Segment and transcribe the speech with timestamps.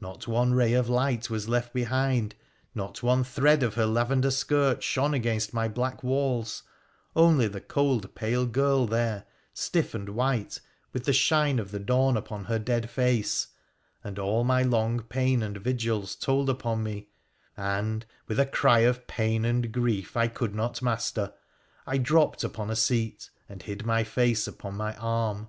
[0.00, 2.36] Not one ray of light was left behind—
[2.72, 6.62] not one ;hread of her lavender skirt shone against my black walls—
[7.16, 10.60] mly the cold, pale girl there, stiff and white,
[10.92, 13.48] with the shine jf the dawn upon her dead face;
[14.04, 17.08] and all my long pain and 225 WONDERFUL ADVENTURES OF vigils told upon me,
[17.56, 21.32] and, with a cry of pain and grief I could not master,
[21.88, 25.48] I dropped upon a seat and hid my face upon my arm.